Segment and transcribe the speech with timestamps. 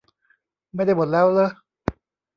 [0.73, 1.51] ไม่ได้หมดแล้วเรอะ